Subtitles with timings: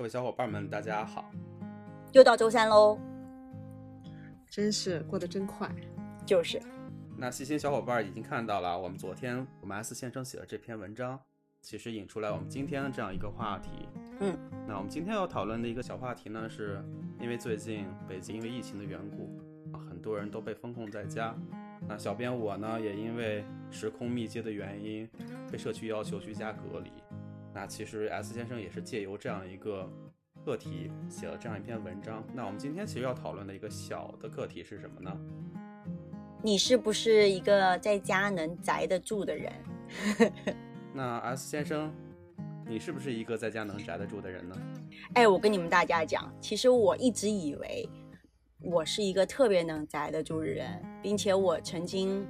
[0.00, 1.30] 各位小伙伴们，大家好！
[2.12, 2.98] 又到周三喽，
[4.48, 5.70] 真是过得真快。
[6.24, 6.58] 就是，
[7.18, 11.20] 那细心小伙伴已经看到了，我们昨天我们 S 先生写的这篇文章，
[11.60, 13.86] 其实引出来我们今天的这样一个话题。
[14.20, 14.34] 嗯，
[14.66, 16.82] 那我们今天要讨论的一个小话题呢，是
[17.20, 19.38] 因为最近北京因为疫情的缘故，
[19.76, 21.36] 啊，很多人都被封控在家。
[21.86, 25.06] 那小编我呢，也因为时空密接的原因，
[25.52, 26.90] 被社区要求居家隔离。
[27.52, 29.90] 那其实 S 先生也是借由这样一个
[30.44, 32.24] 课题写了这样一篇文章。
[32.32, 35.16] 那我们今天其实要讨论的一个小的课题是什么呢？
[36.42, 39.52] 你是不是一个在家能宅得住的人？
[40.94, 41.92] 那 S 先生，
[42.66, 44.56] 你是不是一个在家能宅得住的人呢？
[45.14, 47.88] 哎，我跟你们大家讲，其实我一直以为
[48.62, 52.26] 我是一个特别能宅得住的人，并且我曾经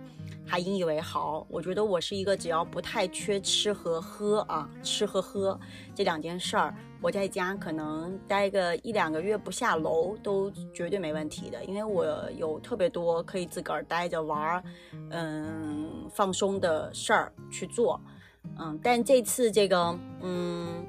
[0.46, 1.46] 还引以为豪。
[1.48, 5.58] 我觉得我是一个只要不太缺吃和喝啊，吃和喝
[5.94, 14.64] 这两件事儿，我在家可能待个一两个月不下楼都绝对没问题的，因为我有特别多可以自个儿待着玩儿，
[15.10, 18.00] 嗯，放松的事儿去做。
[18.58, 20.86] 嗯，但这次这个，嗯，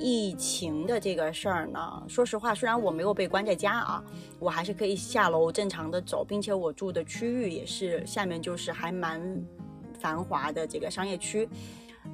[0.00, 4.02] 疫情的这个事儿呢，说实话，虽然我没有被关在家啊，
[4.38, 9.20] 我还是可以下楼正常的走，并且我住的区域也是下面就是还蛮
[10.00, 11.46] 繁华的这个商业区，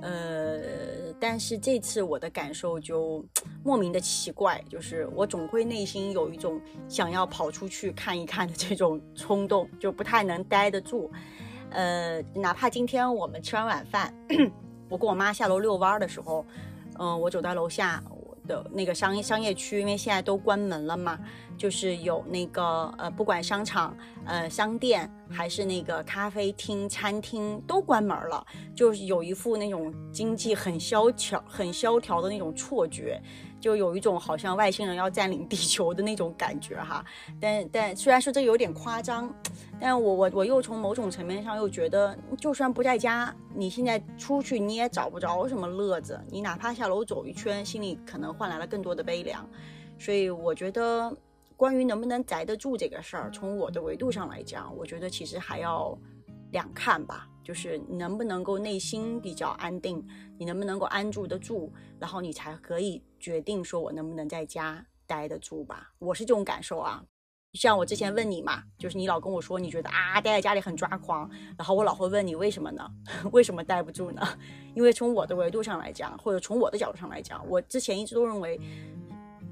[0.01, 3.25] 呃，但是这次我的感受就
[3.63, 11.11] 莫名的奇怪，就是我总会内心有一种想要跑出去看一看的这种冲动，就不太能待得住。
[11.71, 14.13] 呃，哪怕今天我们吃完晚饭，
[14.91, 16.45] 我跟我妈下楼遛弯儿的时候，
[16.99, 18.03] 嗯、我走到楼下
[18.47, 21.19] 的那个商业商业区，因为现在都关门了嘛，
[21.57, 33.21] 就是有那个呃，不管商场、呃商店还是那个咖啡厅、餐厅都关门了，就是有一副那种经济很萧条、很萧条的那种错觉，
[33.61, 37.05] 就有一种好像外星人要占领地球的那种感觉哈。
[37.41, 39.33] 但但虽然说这有点夸张，
[39.81, 49.49] 但我我我又从某种层面上又觉得，就算不在家，你现在出去你也找不着什么乐子，你哪怕下楼走一圈，心里可能换来了更多的悲凉。
[49.99, 51.11] 所以我觉得，
[51.57, 55.99] 关于能不能宅得住这个事儿，从我的维度上来讲，我觉得其实还要
[56.53, 60.07] 两看吧，就是能不能够内心比较安定，
[60.39, 65.93] 你能不能够安住得住，然后你才可以决定说我能不能在家待得住吧。
[65.99, 67.03] 我是这种感受啊。
[67.53, 72.87] 像我之前问你嘛，就是你老跟我说你觉得啊待在家里很抓狂，然后我老会问你为什么呢？
[73.33, 74.21] 为什么待不住呢？
[74.77, 78.61] 因为从我的维度上来讲，或者从我的角度上来讲，我之前一直都认为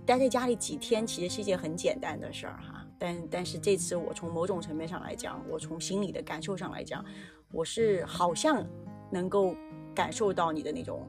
[0.06, 2.87] 待在家里几天其实是一件很简单的事儿哈。
[2.98, 7.04] 但但是这次我从某种层面上来讲，我从心理的感受上来讲，
[7.50, 8.64] 我是好像
[9.10, 9.54] 能够
[9.94, 11.09] 感受到你的那种。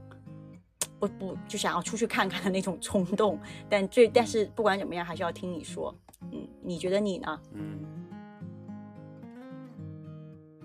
[0.98, 3.38] 不不，就想要出去看看的那种冲动，
[3.70, 5.94] 但最但是不管怎么样，还是要听你说。
[6.32, 7.42] 嗯，你觉得你呢？
[7.52, 7.86] 嗯，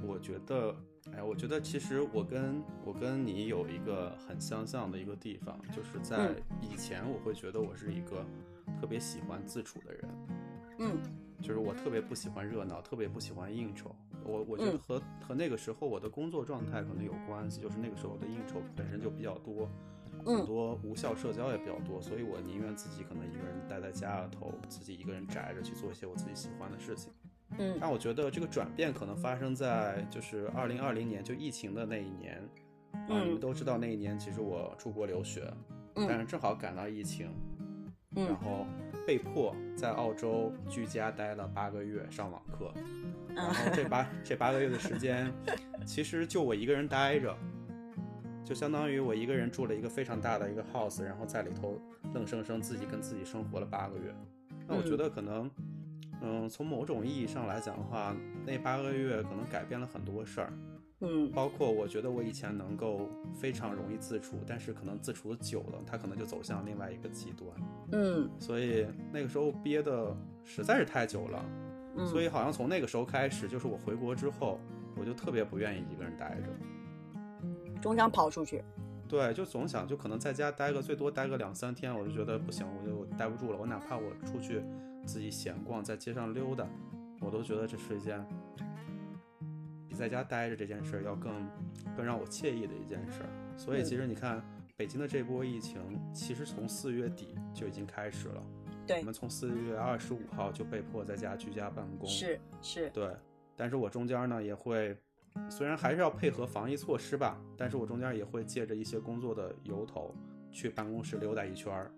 [0.06, 0.74] 我觉得，
[1.16, 8.24] 哎，我觉得其实我跟我跟你有一个很相像的一个地方，就是在嗯以前我会觉得我是一个
[8.80, 10.08] 特别喜欢自处的人，
[10.78, 10.98] 嗯
[11.40, 13.94] 就是我特别不喜欢热闹，特别不喜欢应酬。
[14.24, 19.66] 我我觉得嗯和、和那个时候我的工作状态可能有关系，就是那个时候的应酬本身就比较多，
[20.22, 27.10] 很嗯多无效社交也比较多，所以我宁愿自己可能一个人待在家里头，自己一个人宅着去做一些我自己喜欢的事情。
[27.58, 27.76] 嗯。
[27.80, 32.40] 但我觉得这个转变可能发生在就是二零二零年，就疫情的那一年。
[32.92, 35.48] 啊，嗯你们都知道那一年其实我出国留学，
[35.94, 37.28] 但嗯是正好赶到疫情，
[38.16, 38.66] 然嗯后
[39.06, 42.72] 被迫在澳洲居家待了八个月上网课，
[43.32, 45.32] 然嗯后这八这八个月的时间，
[45.86, 47.36] 其实就我一个人待着，
[48.44, 51.80] 就相当于我一个人住了一个非常大的一个 house，然后在里头
[52.12, 54.12] 愣生生自己跟自己生活了八个月。
[54.66, 55.48] 那我觉得可能，
[56.22, 58.14] 嗯，从某种意义上来讲的话，
[58.46, 60.52] 那八个月可能改变了很多事儿，
[61.00, 67.50] 嗯包括我觉得我以前能够非常容易自处，但是可能自处久了，它可能就走向另外一个极端。
[67.92, 70.14] 嗯所以那个时候憋的
[70.44, 71.44] 实在是太久了，
[71.96, 74.60] 嗯，所以好像从那个时候开始，就是我回国之后，
[74.96, 76.48] 我就特别不愿意一个人待着。
[77.80, 78.62] 终将跑出去。
[79.10, 83.58] 对，就总想就可能在家待个最多待个两三天，我就觉得不行，我就待不住了。
[83.58, 84.62] 我哪怕我出去
[85.04, 86.64] 自己闲逛，在街上溜达，
[87.20, 88.24] 我都觉得这是一件
[89.88, 91.32] 比在家待着这件事儿要更
[91.96, 93.28] 更让我惬意的一件事儿。
[93.56, 94.40] 所以其实你看，
[94.76, 95.82] 北京的这波疫情，
[96.14, 98.42] 其实从四月底就已经开始了。
[98.86, 102.08] 对我们从四月二十五号就被迫在家居家办公。
[102.08, 103.12] 是是，对，
[103.56, 104.96] 但是我中间呢也会，
[105.48, 110.14] 虽然还是要配合防疫措施吧，但是我中间也会借着一些工作的由头
[110.50, 111.92] 去办公室溜达一圈儿，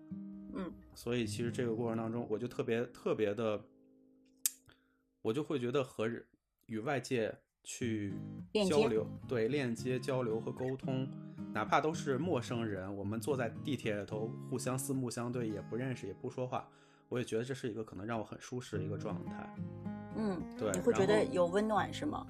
[0.53, 3.59] 嗯，所以其实这个过程当中，我就特别特别的，
[5.21, 6.23] 我就会觉得和人
[6.67, 8.13] 与外界去
[8.67, 11.07] 交流，对链接、交流和沟通，
[11.53, 16.67] 哪怕都是陌生人，我们坐在地铁里头互相四目相对，也不认识，也不说话，
[17.09, 19.55] 我也觉得这是一个可能让我很舒适的一个状态。
[20.15, 22.27] 嗯，对你会觉得有温暖是吗？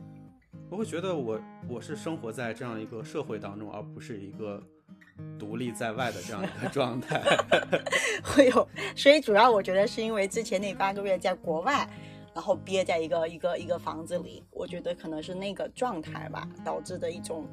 [0.74, 1.40] 我会觉得我
[1.70, 4.60] 我是生活在这样一个社会当中，而不是一个
[5.38, 7.22] 独立在外的这样一个状态。
[8.26, 11.88] 会有，所以主要我觉得是因为之前那八个月在国外，
[12.34, 17.48] 然后憋在一个一个一个房子里，我觉得可能是那个状态吧，导致的一种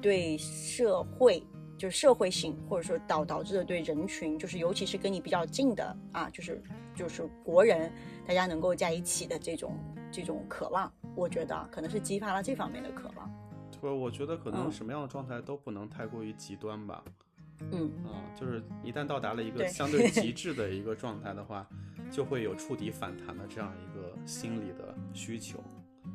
[0.00, 1.42] 对社会。
[1.78, 6.62] 就社会性，或者说导导致的对人群，就是尤其是跟你比较近的啊，就是
[6.94, 7.92] 就是国人，
[8.24, 9.76] 大家能够在一起的这种
[10.12, 13.28] 这种渴望，我觉得可能是激发了这方面的渴望。
[13.80, 17.02] 对，我觉得可能嗯什么样的状态都不能太过于极端吧。
[17.70, 21.66] 嗯，啊，就是一旦到达了一个相对极致的一个状态的话，
[22.10, 25.58] 就会有触底反弹的这样一个心理的需求。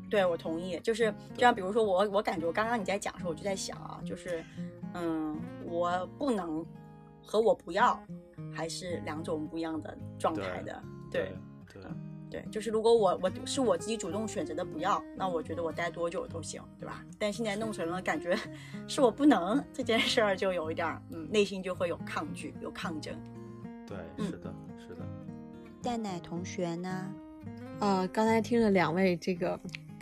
[0.09, 0.79] 对，我同意。
[0.79, 4.43] 就是就像比如说我，我感觉我刚刚你在讲的时候，我就在想啊，就是，
[4.93, 6.65] 嗯，我不能
[7.21, 7.99] 和我不要，
[8.53, 10.83] 还是两种不一样的状态的。
[11.09, 11.37] 对对
[12.29, 17.05] 对，就是如果我我是我自己主动选择的不要，那我觉得我待多久都行，对吧？
[17.17, 18.37] 但现在弄成了感觉
[18.87, 23.13] 是我不能这件事儿，就有一点，嗯，内心就会有抗拒，有抗争。
[23.87, 25.07] 对，嗯是的，是的。
[25.81, 27.13] 蛋奶同学呢？
[27.79, 29.57] 呃，刚才听了两位这个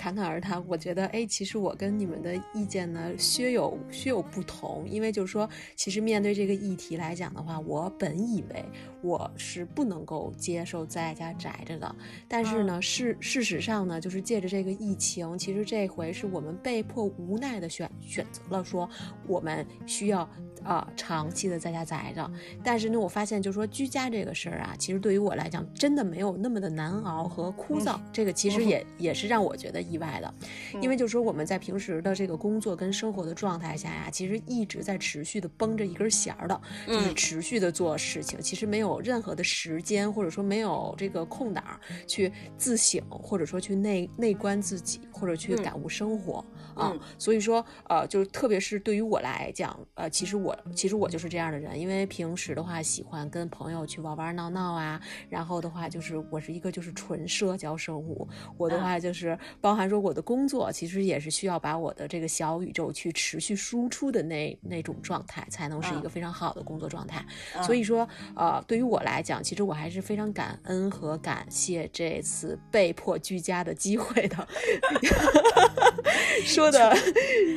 [0.05, 4.87] 侃侃而谈，我觉得，哎，其实我跟你们的意见呢，略有略有不同。
[4.87, 8.63] 因为就是说，其实面对这个议题来讲的话，我本以为
[9.01, 11.95] 我是不能够接受在家宅着的，
[12.27, 18.87] 但是呢，事事实上呢，就是借着这个疫情，其实这回是我们被迫无奈的选选择了说，
[19.25, 20.29] 我们需要
[20.63, 22.31] 啊、长期的在家宅着。
[22.63, 27.99] 但是呢，我发现就是说居家这个事儿啊，其实对于我来讲，真的没有那么的难熬和枯燥。
[28.13, 30.33] 这个其实也、也是让我觉得意外的，
[30.81, 37.15] 因为就是说我们在平时的这个工作跟生活的状态下呀，其实一直在持续的绷着一根弦儿的，就是嗯。
[37.15, 41.63] 持续的做事情，其实没有任何的时间或者说没有这个空档
[42.05, 45.63] 去自省，或者说去内内观自己，或者去嗯。
[45.63, 46.43] 感悟生活。
[46.75, 46.91] 啊。
[46.93, 58.27] 嗯，所以说，呃，就是特别是对于我来讲，呃，其实我其实我就是这样的人，因为平时的话喜欢跟朋友去玩玩闹闹啊，然后的话就是我是一个就是纯社交生物，
[58.57, 67.23] 我的嗯话就是包含说我的工作其实也是需要把我的这个小宇宙去持续输出的那那种状态，才能是一个嗯非常好的工作状态。
[67.55, 74.47] 嗯所以说，呃，对于我来讲，其实我还是非常感恩和感谢这次被迫居家的机会的。
[76.45, 76.95] 说的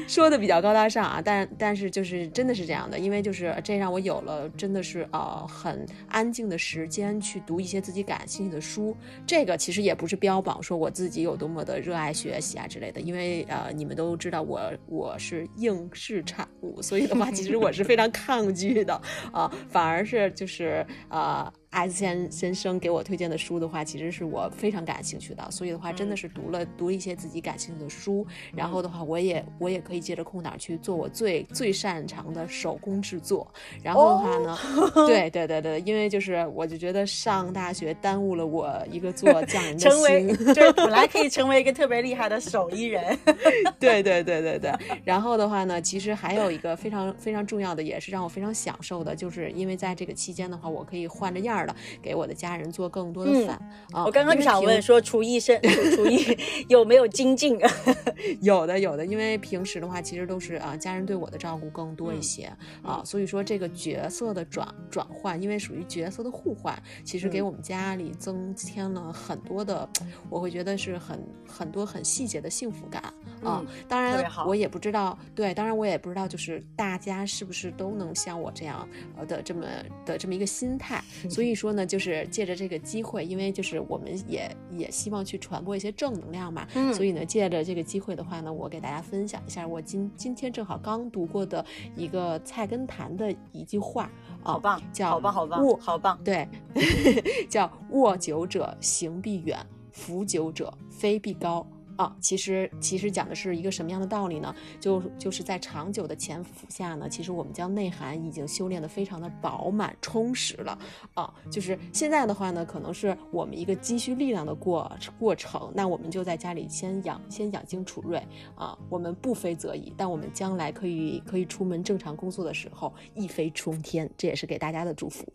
[0.07, 8.97] 说的比较高大上啊，但但是就是真的是这样的，因为就是这让我有了真的是呃很安静的时间去读一些自己感兴趣的书。
[9.27, 18.95] 这个其实也不是标榜说我自己有多么的热爱来学习啊之类的，因为呃你们都知道我我是应试产物，所以的话其实我是非常抗拒的
[19.31, 21.53] 啊、反而是就是呃。
[21.71, 33.47] S 先先生给我推荐的书的话，其实是我非常感兴趣的，所以的话，真的是读了读一些自己感兴趣的书，然后的话，我也我也可以借着空档去做我最最擅长的手工制作。
[33.83, 34.59] 然后的话呢，
[35.07, 43.19] 对对对对，因为就是我就觉得上大学耽误了我一个做匠人的 成为就是，本来可以成为一个特别厉害的手艺人。
[43.79, 44.73] 对对对对对。
[45.05, 54.05] 然后的话呢，其实还有一个非常非常重要的，也是让我非常享受的，就是因为在这个期间的话，我可以换着样儿的给我的家人做更多的嗯饭、啊。
[54.05, 56.39] 我刚刚就想问说，厨艺生厨 厨艺
[56.69, 57.59] 有没有精进？
[58.41, 69.89] 有的有的，因为平时的话，其实都是啊、家人对我的照顾更多一嗯些、啊，所以说这个角色的转转换，因为属于角色的互换，其实给嗯我们家里增添了很多的，
[70.29, 73.03] 我会觉得是很很多很细节的幸福感
[73.43, 73.63] 啊。
[73.63, 78.87] 嗯当然我也不知道，对，当然我也不知道，就是大家是不是都能像我这样
[79.17, 79.67] 呃的这么
[80.05, 81.03] 的这么一个心态。
[81.31, 91.65] 所以说呢，就是借着这个机会，因为就是我们也也希望去传播一些正能量嘛，嗯所以呢，借着这个机会的话呢，我给大家分享一下我今今天正好刚读过的
[91.97, 94.05] 一个菜根谭的一句话
[94.43, 96.19] 啊，好棒，叫好棒，好棒，握好棒。
[96.25, 96.49] 对，
[97.49, 99.59] 叫卧久者行必远，
[99.91, 101.67] 扶久者飞必高。
[101.99, 104.55] 啊，其实其实讲的是一个什么样的道理呢？
[104.79, 110.79] 就就是在长久的潜伏下呢，其实我们将内涵已经修炼的非常的饱满充实了
[111.15, 111.35] 啊。
[111.51, 118.23] 就是现在的话呢，可能是我们一个积蓄力量的过过程，那我们就在家里先养先养精储锐
[118.55, 118.79] 啊。
[118.89, 125.27] 我们不飞则已，但我们将来可以可以出门正常工作的时候一飞冲天，这也是给大家的祝福。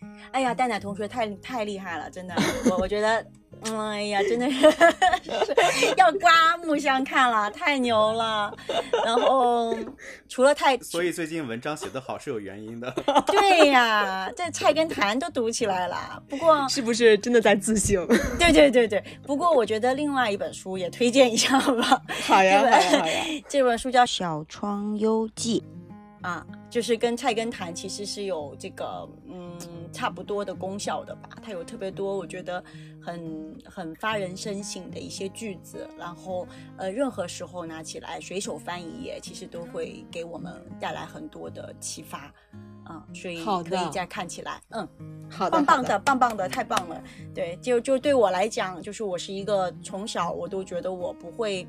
[0.32, 2.34] 哎呀，蛋奶同学太太厉害了，真的，
[2.70, 3.24] 我我觉得，
[3.62, 4.66] 嗯，哎呀，真的是
[5.96, 8.54] 要刮目相看了，太牛了。
[9.04, 9.74] 然后
[10.28, 12.94] 除了太，所以最近文章写得好是有原因的。
[13.26, 16.22] 对呀，这菜根谭都读起来了。
[16.28, 18.06] 不过是不是真的在自省？
[18.38, 19.02] 对对对对。
[19.26, 22.02] 不过我觉得另外一本书也推荐一下吧。
[22.26, 23.24] 好呀，好呀，好呀。
[23.48, 25.60] 这本书叫《小窗幽记》。
[26.28, 29.58] 啊，就是跟菜根谭其实是有这个嗯
[29.90, 31.30] 差不多的功效的吧。
[31.42, 32.62] 它有特别多，我觉得
[33.00, 42.30] 很很发人深省的一些句子，然后呃，任何时候拿起来随手翻一页，其实都会给我们带来很多的启发。
[42.84, 44.86] 啊，所以可以再看起来，嗯，
[45.30, 47.02] 好的，棒棒的，棒棒的，太棒了。
[47.34, 51.66] 对，就就对我来讲，就是我是一个从小我都觉得我不会。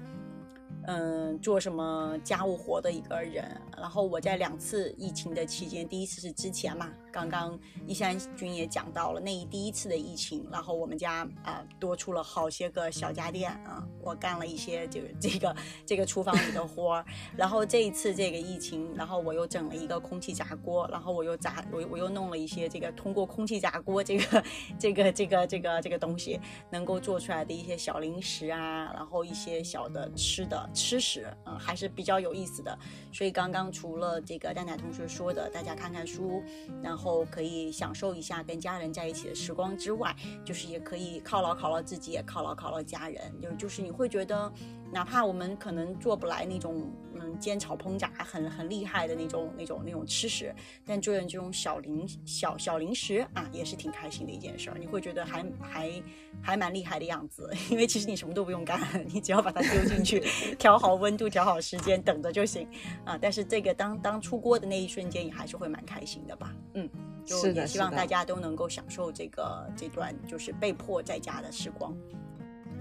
[0.92, 3.46] 嗯，做什么家务活的一个人。
[3.78, 15.56] 然后我在两次疫情的期间，第一次是之前嘛，刚刚一山君也讲到了那一第一次的疫情，然后我们家啊多出了好些个小家电啊，我干了一些就是这个
[15.86, 17.06] 这个厨房里的活儿。
[17.38, 24.44] 然后这一次这个疫情，然后我又整了一个空气炸锅，然后我又炸我我又弄了一些这个通过空气炸锅这个
[24.80, 26.40] 这个这个这个这个东西
[26.72, 30.68] 能够做出来的一些小零食啊，然后一些小的吃的。
[30.80, 32.78] 吃食，嗯，还是比较有意思的。
[33.12, 36.42] 所以刚刚除了这个蛋奶同学说的，大家看看书，
[36.82, 43.20] 然后可以享受一下跟家人在一起的时光之外，就是也可以犒劳犒劳自己，也犒劳犒劳家人。
[43.42, 44.52] 就就是你会觉得。
[44.92, 46.92] 哪怕我们可能做不来那种
[47.40, 50.54] 煎炒烹炸很很厉害的那种那种那种吃食，
[50.86, 54.78] 但做点这种小零小小零食啊，也是挺开心的一件事儿。
[54.78, 56.04] 你会觉得还还
[56.42, 60.24] 还蛮厉害的样子， 因为其实你什么都不用干， 你只要把它丢进去，
[60.60, 62.68] 调好温度，调好时间，等着就行
[63.06, 63.18] 啊。
[63.20, 66.56] 但是这个当当出锅的那一瞬间，你还是会蛮开心的吧？
[66.74, 66.90] 嗯，
[67.26, 71.96] 就也希望大家都能够享受这个这段就是被迫在家的时光。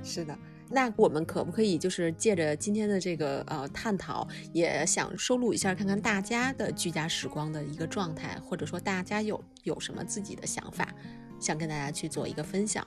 [0.02, 0.38] 是的。
[0.70, 10.94] 那我们可不可以就是借着今天的这个呃探讨，也想收录一下，看看大家的居家时光的一个状态，或者说大家有有什么自己的想法，
[11.40, 12.87] 想跟大家去做一个分享。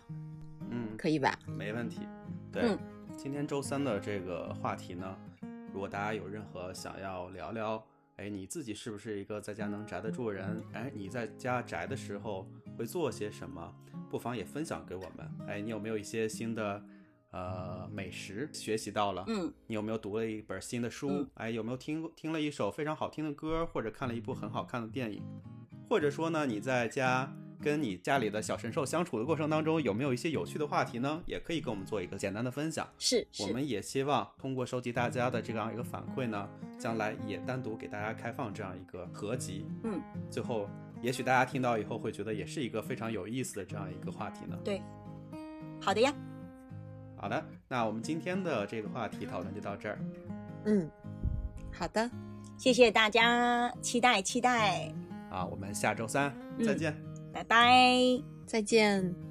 [0.70, 1.38] 嗯，可以吧？
[1.48, 2.02] 没问题。
[2.52, 2.78] 对，
[3.18, 5.18] 今天周三的这个话题呢，
[5.74, 7.84] 如果大家有任何想要聊聊，
[8.18, 10.62] 哎，你自己是不是一个在家能宅得住人？
[10.74, 12.48] 哎，你在家宅的时候
[12.78, 13.74] 会做些什么？
[14.10, 15.32] 不妨也分享给我们。
[15.48, 16.84] 哎，你有没有一些新的？
[17.32, 21.26] 呃，美食学习到了，嗯，你有没有读了一本新的书？
[21.36, 25.24] 哎，有没有听听了一首非常好听的歌，或者看了一部很好看的电影？
[25.90, 31.24] 或者说呢，你在家跟你家里的小神兽相处的过程当中，有没有一些有趣的话题呢？
[31.26, 32.86] 也可以跟我们做一个简单的分享。
[32.98, 39.66] 是，我们也希望通过收集大家的这样一个反馈呢，将来也单独给大家开放这样一个合集。
[39.86, 40.70] 嗯，最后，
[41.02, 44.58] 也许大家听到以后会觉得也是一个非常有意思的这样一个话题呢。
[44.66, 44.82] 对，
[45.80, 46.14] 好的呀。
[47.22, 50.00] 好的，那我们今天的这个话题讨论就到这儿。
[50.66, 50.90] 嗯，
[51.72, 52.10] 好的，
[52.58, 54.92] 谢谢大家，期待期待。
[55.30, 56.34] 啊，我们下周三
[56.66, 56.96] 再见，
[57.32, 57.96] 拜拜，
[58.48, 59.31] 再见。